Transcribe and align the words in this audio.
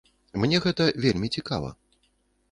Мне 0.43 0.61
гэта 0.63 0.87
вельмі 1.05 1.29
цікава. 1.41 1.69